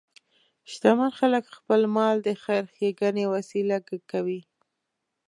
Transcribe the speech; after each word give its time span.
شتمن 0.71 1.11
خلک 1.19 1.45
خپل 1.57 1.81
مال 1.95 2.15
د 2.23 2.29
خیر 2.43 2.63
ښیګڼې 2.75 3.25
وسیله 3.35 3.77
کوي. 4.11 4.41